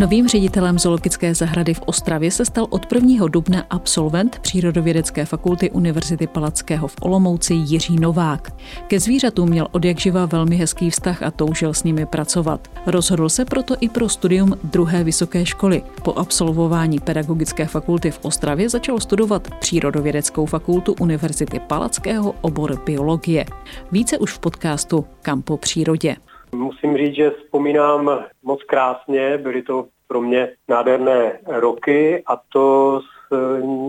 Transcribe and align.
Novým 0.00 0.28
ředitelem 0.28 0.78
zoologické 0.78 1.34
zahrady 1.34 1.74
v 1.74 1.80
Ostravě 1.86 2.30
se 2.30 2.44
stal 2.44 2.66
od 2.70 2.92
1. 2.94 3.26
dubna 3.28 3.64
absolvent 3.70 4.38
Přírodovědecké 4.38 5.24
fakulty 5.24 5.70
Univerzity 5.70 6.26
Palackého 6.26 6.88
v 6.88 6.94
Olomouci 7.00 7.54
Jiří 7.54 7.96
Novák. 7.96 8.54
Ke 8.86 9.00
zvířatům 9.00 9.48
měl 9.48 9.68
od 9.72 9.84
jak 9.84 10.00
živa 10.00 10.26
velmi 10.26 10.56
hezký 10.56 10.90
vztah 10.90 11.22
a 11.22 11.30
toužil 11.30 11.74
s 11.74 11.84
nimi 11.84 12.06
pracovat. 12.06 12.68
Rozhodl 12.86 13.28
se 13.28 13.44
proto 13.44 13.74
i 13.80 13.88
pro 13.88 14.08
studium 14.08 14.58
druhé 14.64 15.04
vysoké 15.04 15.46
školy. 15.46 15.82
Po 16.02 16.12
absolvování 16.12 17.00
Pedagogické 17.00 17.66
fakulty 17.66 18.10
v 18.10 18.18
Ostravě 18.22 18.68
začal 18.68 19.00
studovat 19.00 19.48
Přírodovědeckou 19.60 20.46
fakultu 20.46 20.94
Univerzity 21.00 21.60
Palackého 21.60 22.34
obor 22.40 22.82
biologie. 22.86 23.44
Více 23.92 24.18
už 24.18 24.32
v 24.32 24.38
podcastu 24.38 25.04
Kampo 25.22 25.56
přírodě. 25.56 26.16
Musím 26.54 26.96
říct, 26.96 27.14
že 27.14 27.30
vzpomínám 27.30 28.24
moc 28.42 28.62
krásně, 28.62 29.38
byly 29.38 29.62
to 29.62 29.86
pro 30.08 30.20
mě 30.20 30.48
nádherné 30.68 31.38
roky 31.46 32.22
a 32.26 32.40
to 32.52 33.00
z 33.00 33.36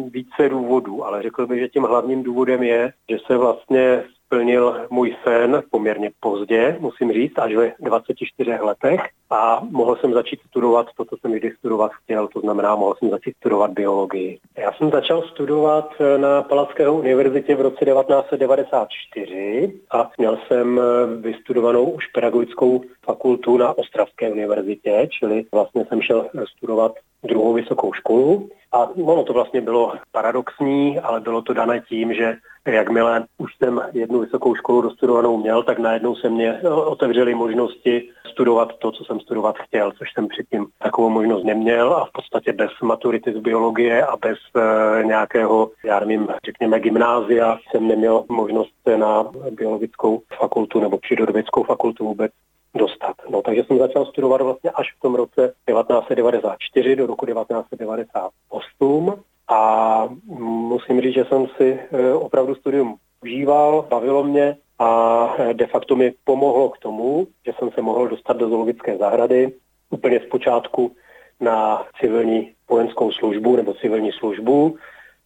více 0.09 0.49
důvodů, 0.49 1.05
ale 1.05 1.21
řekl 1.21 1.47
bych, 1.47 1.59
že 1.59 1.69
tím 1.69 1.83
hlavním 1.83 2.23
důvodem 2.23 2.63
je, 2.63 2.93
že 3.09 3.17
se 3.27 3.37
vlastně 3.37 4.03
splnil 4.33 4.87
můj 4.89 5.15
sen 5.23 5.63
poměrně 5.71 6.11
pozdě, 6.19 6.77
musím 6.79 7.13
říct, 7.13 7.39
až 7.39 7.55
ve 7.55 7.73
24 7.79 8.51
letech 8.61 9.01
a 9.29 9.61
mohl 9.69 9.95
jsem 9.95 10.13
začít 10.13 10.39
studovat 10.49 10.87
to, 10.97 11.05
co 11.05 11.17
jsem 11.17 11.33
vždy 11.33 11.51
studovat 11.59 11.91
chtěl, 11.91 12.27
to 12.27 12.39
znamená, 12.39 12.75
mohl 12.75 12.95
jsem 12.99 13.09
začít 13.09 13.35
studovat 13.37 13.71
biologii. 13.71 14.39
Já 14.57 14.71
jsem 14.73 14.89
začal 14.89 15.21
studovat 15.21 15.93
na 16.17 16.41
Palackého 16.41 16.93
univerzitě 16.95 17.55
v 17.55 17.61
roce 17.61 17.85
1994 17.85 19.73
a 19.91 20.11
měl 20.17 20.37
jsem 20.47 20.81
vystudovanou 21.21 21.89
už 21.89 22.07
pedagogickou 22.07 22.81
fakultu 23.05 23.57
na 23.57 23.77
Ostravské 23.77 24.31
univerzitě, 24.31 25.07
čili 25.19 25.45
vlastně 25.51 25.85
jsem 25.85 26.01
šel 26.01 26.29
studovat 26.57 26.91
druhou 27.23 27.53
vysokou 27.53 27.93
školu. 27.93 28.49
A 28.71 28.89
ono 29.03 29.23
to 29.23 29.33
vlastně 29.33 29.61
bylo 29.61 29.93
paradoxní, 30.11 30.99
ale 30.99 31.19
bylo 31.19 31.41
to 31.41 31.53
dané 31.53 31.81
tím, 31.89 32.13
že 32.13 32.35
jakmile 32.67 33.25
už 33.37 33.51
jsem 33.57 33.81
jednu 33.93 34.19
vysokou 34.19 34.55
školu 34.55 34.81
dostudovanou 34.81 35.37
měl, 35.37 35.63
tak 35.63 35.79
najednou 35.79 36.15
se 36.15 36.29
mě 36.29 36.61
otevřely 36.61 37.35
možnosti 37.35 38.09
studovat 38.31 38.69
to, 38.79 38.91
co 38.91 39.03
jsem 39.03 39.19
studovat 39.19 39.55
chtěl, 39.57 39.91
což 39.91 40.13
jsem 40.13 40.27
předtím 40.27 40.67
takovou 40.79 41.09
možnost 41.09 41.43
neměl 41.43 41.93
a 41.93 42.05
v 42.05 42.11
podstatě 42.11 42.53
bez 42.53 42.71
maturity 42.83 43.33
z 43.33 43.37
biologie 43.37 44.05
a 44.05 44.17
bez 44.17 44.37
e, 44.55 45.03
nějakého, 45.03 45.71
já 45.85 45.99
nevím, 45.99 46.27
řekněme 46.45 46.79
gymnázia 46.79 47.57
jsem 47.71 47.87
neměl 47.87 48.23
možnost 48.29 48.73
na 48.95 49.31
biologickou 49.51 50.21
fakultu 50.39 50.79
nebo 50.79 50.97
přírodovědeckou 50.97 51.63
fakultu 51.63 52.05
vůbec 52.05 52.31
dostat. 52.75 53.15
No, 53.29 53.41
takže 53.41 53.63
jsem 53.63 53.77
začal 53.77 54.05
studovat 54.05 54.41
vlastně 54.41 54.69
až 54.69 54.87
v 54.97 54.99
tom 54.99 55.15
roce 55.15 55.53
1994 55.67 56.95
do 56.95 57.07
roku 57.07 57.25
1998 57.25 59.23
a 59.47 60.09
musím 60.39 61.01
říct, 61.01 61.13
že 61.13 61.25
jsem 61.25 61.47
si 61.57 61.79
e, 61.91 62.13
opravdu 62.13 62.55
studium 62.55 62.95
užíval, 63.23 63.85
bavilo 63.89 64.23
mě 64.23 64.57
a 64.79 65.29
de 65.53 65.67
facto 65.67 65.95
mi 65.95 66.13
pomohlo 66.23 66.69
k 66.69 66.77
tomu, 66.77 67.27
že 67.45 67.53
jsem 67.59 67.71
se 67.71 67.81
mohl 67.81 68.07
dostat 68.07 68.37
do 68.37 68.49
zoologické 68.49 68.97
zahrady 68.97 69.53
úplně 69.89 70.19
zpočátku 70.19 70.95
na 71.39 71.85
civilní 71.99 72.51
vojenskou 72.69 73.11
službu 73.11 73.55
nebo 73.55 73.73
civilní 73.73 74.11
službu 74.11 74.77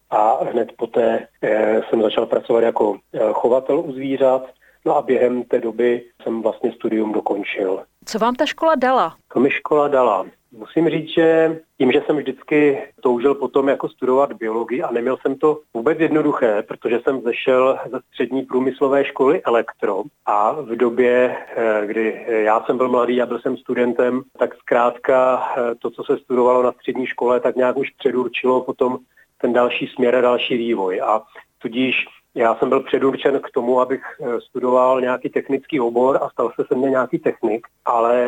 a 0.09 0.44
hned 0.44 0.72
poté 0.78 1.28
e, 1.42 1.81
jsem 1.90 2.02
začal 2.02 2.26
pracovat 2.26 2.64
jako 2.64 2.98
chovatel 3.34 3.80
u 3.80 3.92
zvířat 3.92 4.48
No 4.88 4.98
a 4.98 5.02
během 5.02 5.44
té 5.44 5.59
doby 5.59 6.04
jsem 6.22 6.42
vlastně 6.42 6.72
studium 6.72 7.12
dokončil. 7.12 7.84
Co 8.06 8.20
vám 8.20 8.36
ta 8.36 8.46
škola 8.46 8.76
dala? 8.76 9.16
Co 9.34 9.40
mi 9.40 9.52
škola 9.52 9.88
dala? 9.88 10.26
Musím 10.52 10.90
říct, 10.90 11.09
že 11.09 11.59
tím, 11.78 11.92
že 11.92 12.02
jsem 12.06 12.17
vždycky 12.17 12.84
toužil 13.02 13.36
potom 13.36 13.67
jako 13.70 13.90
studovat 13.90 14.34
biologii 14.34 14.81
a 14.81 14.92
neměl 14.92 15.17
jsem 15.17 15.36
to 15.36 15.62
vůbec 15.74 16.00
jednoduché, 16.00 16.63
protože 16.68 17.00
jsem 17.00 17.22
zešel 17.22 17.80
ze 17.91 18.00
střední 18.08 18.44
průmyslové 18.44 19.06
školy 19.06 19.41
elektro 19.44 20.03
a 20.25 20.52
v 20.52 20.75
době, 20.75 21.38
eh, 21.56 21.81
kdy 21.85 22.25
já 22.28 22.63
jsem 22.63 22.78
byl 22.78 22.90
mladý 22.90 23.22
a 23.22 23.25
byl 23.25 23.40
jsem 23.40 23.58
studentem, 23.58 24.22
tak 24.40 24.56
zkrátka 24.56 25.47
eh, 25.58 25.75
to, 25.75 25.90
co 25.90 26.03
se 26.03 26.18
studovalo 26.18 26.64
na 26.64 26.72
střední 26.72 27.08
škole, 27.08 27.40
tak 27.40 27.56
nějak 27.56 27.78
už 27.78 27.90
předurčilo 27.97 28.62
potom 28.62 28.97
ten 29.41 29.53
další 29.53 29.88
směr 29.88 30.16
a 30.16 30.22
další 30.22 30.58
vývoj. 30.58 31.02
A 31.02 31.22
tudíž 31.58 32.06
já 32.38 32.56
jsem 32.56 32.69
byl 32.69 32.79
předurčen 32.79 33.40
k 33.40 33.52
tomu, 33.52 33.81
abych 33.81 34.02
eh, 34.22 34.41
studoval 34.41 35.02
nějaký 35.02 35.29
technický 35.29 35.79
obor 35.79 36.19
a 36.22 36.29
stal 36.29 36.52
se 36.56 36.66
se 36.68 36.75
mně 36.75 36.90
nějaký 36.90 37.19
technik, 37.19 37.68
ale 37.85 38.19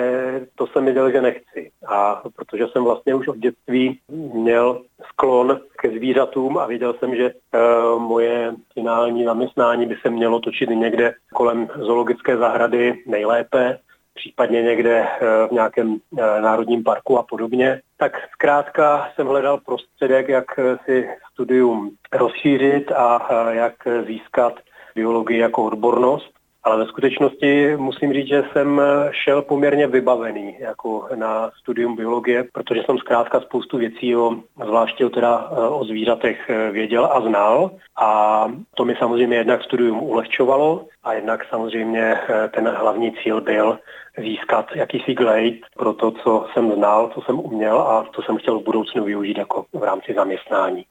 to 0.55 0.67
jsem 0.67 0.85
věděl, 0.85 1.11
že 1.11 1.21
nechci. 1.21 1.58
A 1.89 2.21
protože 2.35 2.67
jsem 2.67 2.83
vlastně 2.83 3.15
už 3.15 3.27
od 3.27 3.37
dětství 3.37 3.99
měl 4.33 4.81
sklon 5.13 5.59
ke 5.81 5.89
zvířatům 5.89 6.57
a 6.57 6.65
věděl 6.65 6.93
jsem, 6.93 7.15
že 7.15 7.33
uh, 7.33 8.01
moje 8.01 8.53
finální 8.73 9.25
zaměstnání 9.25 9.85
by 9.85 9.95
se 10.01 10.09
mělo 10.09 10.39
točit 10.39 10.69
někde 10.69 11.13
kolem 11.33 11.67
zoologické 11.75 12.37
zahrady 12.37 13.03
nejlépe, 13.07 13.79
případně 14.13 14.61
někde 14.61 15.07
eh, 15.07 15.47
v 15.47 15.51
nějakém 15.51 15.97
eh, 16.17 16.41
národním 16.41 16.83
parku 16.83 17.17
a 17.17 17.23
podobně. 17.23 17.81
Tak 17.97 18.11
zkrátka 18.33 19.09
jsem 19.15 19.27
hledal 19.27 19.57
prostředek, 19.65 20.29
jak 20.29 20.45
si 20.85 21.09
studium 21.31 21.91
rozšířit 22.11 22.91
a 22.91 23.27
jak 23.51 23.73
získat 24.07 24.53
biologii 24.95 25.37
jako 25.37 25.63
odbornost. 25.63 26.38
Ale 26.63 26.77
ve 26.77 26.85
skutečnosti 26.85 27.77
musím 27.77 28.13
říct, 28.13 28.27
že 28.27 28.43
jsem 28.53 28.81
šel 29.11 29.41
poměrně 29.41 29.87
vybavený 29.87 30.55
jako 30.59 31.07
na 31.15 31.51
studium 31.59 31.95
biologie, 31.95 32.45
protože 32.53 32.81
jsem 32.85 32.97
zkrátka 32.97 33.41
spoustu 33.41 33.77
věcí, 33.77 34.15
o, 34.15 34.35
zvláště 34.65 35.09
teda 35.09 35.49
o 35.49 35.85
zvířatech 35.85 36.49
věděl 36.71 37.05
a 37.05 37.21
znal. 37.21 37.71
A 38.01 38.45
to 38.75 38.85
mi 38.85 38.95
samozřejmě 38.99 39.37
jednak 39.37 39.63
studium 39.63 40.03
ulehčovalo 40.03 40.85
a 41.03 41.13
jednak 41.13 41.45
samozřejmě 41.49 42.17
ten 42.51 42.67
hlavní 42.67 43.11
cíl 43.23 43.41
byl 43.41 43.79
získat 44.17 44.65
jakýsi 44.75 45.13
glejt 45.13 45.65
pro 45.77 45.93
to, 45.93 46.11
co 46.11 46.47
jsem 46.53 46.71
znal, 46.71 47.11
co 47.13 47.21
jsem 47.21 47.39
uměl 47.39 47.81
a 47.81 48.05
co 48.15 48.21
jsem 48.21 48.37
chtěl 48.37 48.59
v 48.59 48.63
budoucnu 48.63 49.03
využít 49.03 49.37
jako 49.37 49.65
v 49.73 49.83
rámci 49.83 50.13
zaměstnání. 50.13 50.85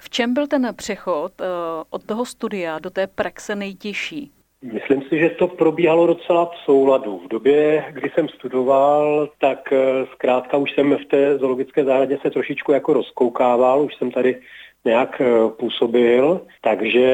V 0.00 0.10
čem 0.10 0.34
byl 0.34 0.46
ten 0.46 0.74
přechod 0.76 1.32
eh, 1.40 1.44
od 1.90 2.04
toho 2.04 2.24
studia 2.24 2.78
do 2.78 2.90
té 2.90 3.06
praxe 3.06 3.54
nejtěžší? 3.54 4.32
Myslím 4.62 5.02
si, 5.02 5.18
že 5.18 5.30
to 5.30 5.48
probíhalo 5.48 6.06
docela 6.06 6.46
v 6.46 6.56
souladu. 6.64 7.18
V 7.18 7.28
době, 7.28 7.84
kdy 7.90 8.10
jsem 8.14 8.28
studoval, 8.28 9.28
tak 9.40 9.72
eh, 9.72 10.06
zkrátka 10.12 10.56
už 10.56 10.72
jsem 10.72 10.96
v 10.96 11.04
té 11.04 11.38
zoologické 11.38 11.84
zahradě 11.84 12.18
se 12.22 12.30
trošičku 12.30 12.72
jako 12.72 12.92
rozkoukával, 12.92 13.82
už 13.82 13.94
jsem 13.94 14.10
tady 14.10 14.40
nějak 14.84 15.20
eh, 15.20 15.50
působil, 15.58 16.40
takže 16.60 17.08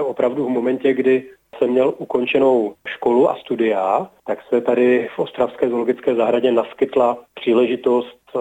opravdu 0.00 0.46
v 0.46 0.48
momentě, 0.48 0.92
kdy 0.94 1.30
jsem 1.58 1.70
měl 1.70 1.94
ukončenou 1.98 2.74
školu 2.88 3.30
a 3.30 3.36
studia, 3.36 4.10
tak 4.26 4.38
se 4.48 4.60
tady 4.60 5.08
v 5.16 5.18
Ostravské 5.18 5.68
zoologické 5.68 6.14
zahradě 6.14 6.52
naskytla 6.52 7.18
příležitost 7.34 8.18
eh, 8.36 8.38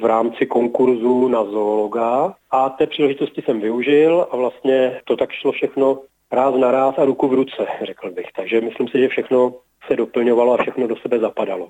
v 0.00 0.04
rámci 0.04 0.46
konkurzu 0.46 1.28
na 1.28 1.44
zoologa 1.44 2.34
a 2.50 2.68
té 2.68 2.86
příležitosti 2.86 3.42
jsem 3.42 3.60
využil 3.60 4.26
a 4.30 4.36
vlastně 4.36 5.00
to 5.04 5.16
tak 5.16 5.32
šlo 5.32 5.52
všechno 5.52 5.98
ráz 6.32 6.54
na 6.54 6.70
ráz 6.70 6.94
a 6.98 7.04
ruku 7.04 7.28
v 7.28 7.34
ruce, 7.34 7.66
řekl 7.82 8.10
bych. 8.10 8.26
Takže 8.36 8.60
myslím 8.60 8.88
si, 8.88 8.98
že 8.98 9.08
všechno 9.08 9.54
se 9.86 9.96
doplňovalo 9.96 10.52
a 10.52 10.62
všechno 10.62 10.86
do 10.86 10.96
sebe 10.96 11.18
zapadalo. 11.18 11.68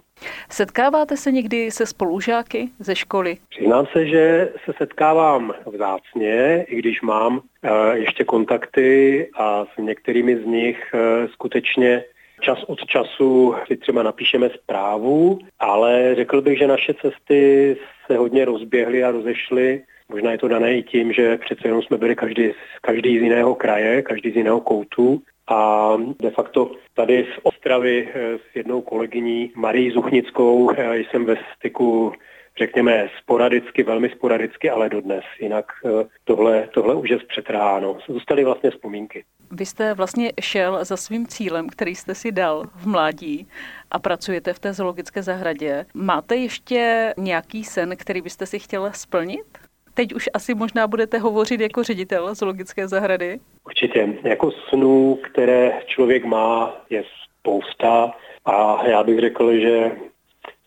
Setkáváte 0.51 1.17
se 1.17 1.33
někdy 1.33 1.71
se 1.71 1.87
spolužáky 1.87 2.69
ze 2.79 2.97
školy? 2.97 3.37
Přiznám 3.49 3.87
se, 3.93 4.07
že 4.07 4.53
se 4.65 4.73
setkávám 4.79 5.55
vzácně, 5.67 6.65
i 6.69 6.77
když 6.77 7.03
mám 7.03 7.37
uh, 7.37 7.71
ještě 7.93 8.25
kontakty 8.25 9.31
a 9.35 9.65
s 9.65 9.79
některými 9.79 10.37
z 10.43 10.47
nich 10.47 10.95
uh, 10.95 11.31
skutečně 11.33 12.05
čas 12.41 12.59
od 12.67 12.87
času 12.87 13.55
si 13.67 13.77
třeba 13.77 14.03
napíšeme 14.03 14.51
zprávu, 14.51 15.39
ale 15.59 16.15
řekl 16.15 16.43
bych, 16.43 16.59
že 16.59 16.67
naše 16.67 16.95
cesty 16.95 17.77
se 18.07 18.17
hodně 18.17 18.45
rozběhly 18.45 19.05
a 19.05 19.11
rozešly. 19.11 19.83
Možná 20.11 20.33
je 20.33 20.39
to 20.39 20.49
dané 20.49 20.75
i 20.75 20.83
tím, 20.83 21.13
že 21.13 21.39
přece 21.39 21.69
jenom 21.69 21.83
jsme 21.83 21.97
byli 21.97 22.17
každý, 22.17 22.51
každý 22.81 23.19
z 23.19 23.23
jiného 23.23 23.55
kraje, 23.55 24.03
každý 24.03 24.31
z 24.31 24.37
jiného 24.37 24.61
koutu 24.61 25.23
a 25.49 25.93
de 26.23 26.31
facto 26.31 26.71
tady 26.95 27.27
z 27.35 27.41
Ostravy 27.43 28.09
eh, 28.15 28.39
s 28.39 28.57
jednou 28.57 28.81
kolegyní 28.81 29.53
Marí 29.57 29.91
Zuchnickou 29.91 30.71
eh, 30.71 30.99
jsem 30.99 31.25
ve 31.25 31.37
styku 31.57 32.13
řekněme 32.59 33.09
sporadicky, 33.23 33.83
velmi 33.83 34.09
sporadicky, 34.09 34.71
ale 34.71 34.89
dodnes. 34.89 35.25
Jinak 35.41 35.65
eh, 35.87 36.05
tohle, 36.25 36.69
tohle 36.75 36.95
už 36.95 37.11
je 37.11 37.19
zpřetráno. 37.19 37.99
Zůstaly 38.09 38.45
vlastně 38.45 38.71
vzpomínky. 38.71 39.25
Vy 39.51 39.67
jste 39.67 39.95
vlastně 39.95 40.33
šel 40.41 40.85
za 40.85 40.97
svým 40.97 41.27
cílem, 41.27 41.69
který 41.69 41.95
jste 41.95 42.15
si 42.15 42.33
dal 42.33 42.65
v 42.75 42.87
mládí 42.87 43.49
a 43.91 43.99
pracujete 43.99 44.53
v 44.53 44.59
té 44.59 44.73
zoologické 44.73 45.23
zahradě. 45.23 45.87
Máte 45.95 46.37
ještě 46.37 47.15
nějaký 47.17 47.65
sen, 47.65 47.97
který 47.97 48.21
byste 48.21 48.47
si 48.47 48.59
chtěl 48.59 48.91
splnit? 48.95 49.70
Teď 50.01 50.15
už 50.15 50.29
asi 50.35 50.55
možná 50.55 50.87
budete 50.87 51.19
hovořit 51.19 51.61
jako 51.61 51.83
ředitel 51.83 52.35
zoologické 52.35 52.89
zahrady? 52.89 53.41
Určitě. 53.67 54.09
Jako 54.23 54.51
snů, 54.51 55.19
které 55.31 55.73
člověk 55.87 56.25
má, 56.25 56.75
je 56.91 57.05
spousta 57.41 58.13
a 58.45 58.87
já 58.87 59.03
bych 59.03 59.21
řekl, 59.21 59.61
že 59.61 59.93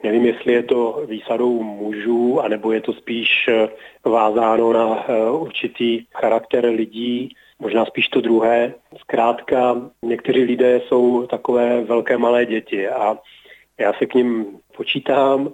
Nevím, 0.03 0.25
jestli 0.25 0.53
je 0.53 0.63
to 0.63 1.05
výsadou 1.09 1.63
mužů, 1.63 2.41
anebo 2.41 2.71
je 2.71 2.81
to 2.81 2.93
spíš 2.93 3.47
eh, 3.47 3.69
vázáno 4.05 4.73
na 4.73 5.05
eh, 5.07 5.29
určitý 5.31 6.05
charakter 6.15 6.65
lidí, 6.65 7.35
možná 7.59 7.85
spíš 7.85 8.07
to 8.07 8.21
druhé. 8.21 8.73
Zkrátka, 8.99 9.81
někteří 10.01 10.43
lidé 10.43 10.81
jsou 10.87 11.27
takové 11.27 11.83
velké 11.83 12.17
malé 12.17 12.45
děti 12.45 12.89
a 12.89 13.17
já 13.79 13.93
se 13.93 14.05
k 14.05 14.13
ním 14.13 14.45
počítám, 14.77 15.53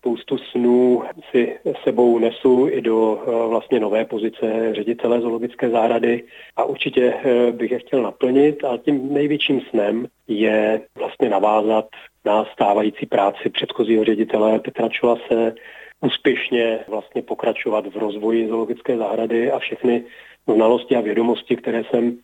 spoustu 0.00 0.38
snů 0.38 1.02
si 1.30 1.58
sebou 1.84 2.18
nesu 2.18 2.68
i 2.70 2.80
do 2.80 3.22
eh, 3.22 3.48
vlastně 3.48 3.80
nové 3.80 4.04
pozice 4.04 4.74
ředitele 4.74 5.20
zoologické 5.20 5.70
zahrady 5.70 6.24
a 6.56 6.64
určitě 6.64 7.14
bych 7.52 7.70
je 7.70 7.78
chtěl 7.78 8.02
naplnit 8.02 8.64
a 8.64 8.76
tím 8.76 9.14
největším 9.14 9.60
snem 9.60 10.06
je 10.28 10.80
vlastně 10.94 11.28
navázat 11.28 11.86
na 12.24 12.44
stávající 12.44 13.06
práci 13.06 13.50
předchozího 13.50 14.04
ředitele 14.04 14.58
Petra 14.58 14.88
Čolase, 14.88 15.54
úspěšně 16.00 16.78
vlastně 16.88 17.22
pokračovat 17.22 17.86
v 17.86 17.96
rozvoji 17.96 18.48
zoologické 18.48 18.96
zahrady 18.98 19.52
a 19.52 19.58
všechny 19.58 20.04
znalosti 20.54 20.96
a 20.96 21.00
vědomosti, 21.00 21.56
které 21.56 21.84
jsem 21.84 22.18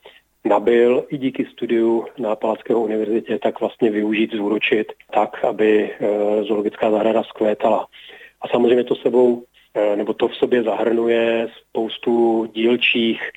nabil 0.49 1.05
i 1.09 1.19
díky 1.19 1.45
studiu 1.45 2.05
na 2.19 2.37
Palackého 2.37 2.81
univerzitě, 2.81 3.39
tak 3.39 3.61
vlastně 3.61 3.91
využít, 3.91 4.33
zúročit 4.33 4.93
tak, 5.11 5.45
aby 5.45 5.91
e, 5.91 6.45
zoologická 6.45 6.91
zahrada 6.91 7.23
zkvétala. 7.23 7.87
A 8.41 8.49
samozřejmě 8.49 8.85
to 8.85 8.95
sebou, 8.95 9.43
e, 9.75 9.97
nebo 9.97 10.15
to 10.15 10.29
v 10.29 10.37
sobě 10.37 10.63
zahrnuje 10.63 11.49
spoustu 11.61 12.47
dílčích 12.55 13.31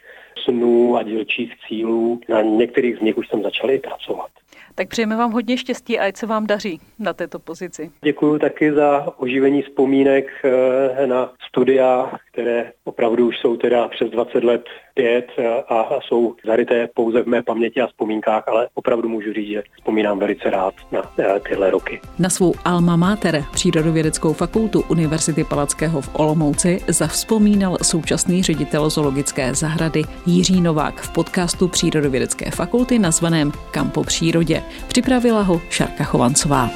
snů 0.43 0.97
a 0.97 1.03
dílčích 1.03 1.53
cílů. 1.67 2.19
Na 2.29 2.41
některých 2.41 2.97
z 2.97 3.01
nich 3.01 3.17
už 3.17 3.27
jsem 3.27 3.43
začal 3.43 3.71
i 3.71 3.79
pracovat. 3.79 4.29
Tak 4.75 4.87
přejeme 4.87 5.15
vám 5.15 5.31
hodně 5.31 5.57
štěstí 5.57 5.99
a 5.99 6.05
ať 6.05 6.17
se 6.17 6.25
vám 6.25 6.47
daří 6.47 6.79
na 6.99 7.13
této 7.13 7.39
pozici. 7.39 7.91
Děkuji 8.03 8.39
taky 8.39 8.71
za 8.73 9.13
oživení 9.17 9.61
vzpomínek 9.61 10.31
eh, 10.43 11.07
na 11.07 11.33
studia, 11.47 12.11
které 12.39 12.71
opravdu 12.83 13.27
už 13.27 13.37
jsou 13.39 13.57
teda 13.57 13.87
přes 13.87 14.09
20 14.09 14.43
let 14.43 14.65
pět 14.93 15.27
eh, 15.37 15.47
a 15.69 15.99
jsou 16.01 16.35
zaryté 16.45 16.89
pouze 16.93 17.23
v 17.23 17.27
mé 17.27 17.43
paměti 17.43 17.81
a 17.81 17.87
vzpomínkách, 17.87 18.47
ale 18.47 18.67
opravdu 18.73 19.09
můžu 19.09 19.33
říct, 19.33 19.47
že 19.47 19.63
vzpomínám 19.77 20.19
velice 20.19 20.49
rád 20.49 20.73
na 20.91 21.01
tyhle 21.47 21.69
roky. 21.69 22.01
Na 22.19 22.29
svou 22.29 22.53
alma 22.65 22.95
mater, 22.95 23.45
Přírodovědeckou 23.51 24.33
fakultu 24.33 24.83
Univerzity 24.89 25.43
Palackého 25.43 26.01
v 26.01 26.09
Olomouci, 26.13 26.79
zavzpomínal 26.87 27.77
současný 27.83 28.43
ředitel 28.43 28.89
zoologické 28.89 29.53
zahrady 29.53 30.01
Jiří 30.25 30.61
Novák 30.61 31.01
v 31.01 31.13
podcastu 31.13 31.67
Přírodovědecké 31.67 32.51
fakulty 32.51 32.99
nazvaném 32.99 33.51
Kampo 33.71 34.03
přírodě. 34.03 34.63
Připravila 34.87 35.41
ho 35.41 35.61
Šarka 35.69 36.03
Chovancová. 36.03 36.69